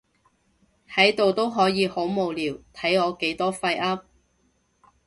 [0.91, 4.01] 喺度都可以好無聊，睇我幾多廢噏